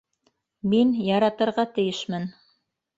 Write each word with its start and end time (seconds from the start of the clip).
Мин 0.71 0.95
яратырға 1.11 1.69
тейешмен. 1.79 2.31